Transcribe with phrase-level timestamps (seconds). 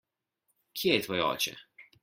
[0.79, 1.57] Kje je tvoj oče?